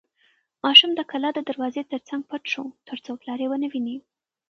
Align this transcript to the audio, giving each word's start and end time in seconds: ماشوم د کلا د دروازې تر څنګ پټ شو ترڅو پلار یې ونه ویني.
ماشوم 0.63 0.91
د 0.95 1.01
کلا 1.11 1.29
د 1.33 1.39
دروازې 1.49 1.81
تر 1.91 1.99
څنګ 2.09 2.21
پټ 2.29 2.43
شو 2.51 2.63
ترڅو 2.87 3.11
پلار 3.21 3.39
یې 3.43 3.47
ونه 3.49 3.67
ویني. 3.73 3.97